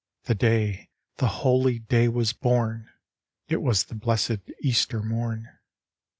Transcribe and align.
The 0.23 0.33
day, 0.33 0.89
the 1.17 1.27
holy 1.27 1.77
day 1.77 2.07
was 2.07 2.33
born; 2.33 2.89
It 3.47 3.61
was 3.61 3.83
the 3.83 3.93
blessed 3.93 4.39
Easter 4.63 5.03
morn. 5.03 5.59